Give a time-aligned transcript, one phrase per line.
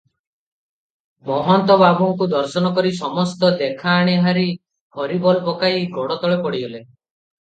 [1.31, 4.47] ମହନ୍ତ ବାବାଙ୍କୁ ଦର୍ଶନ କରି ସମସ୍ତ ଦେଖଣାହାରୀ
[5.01, 6.83] ହରିବୋଲ ପକାଇ ଗୋଡତଳେ ପଡ଼ିଗଲେ।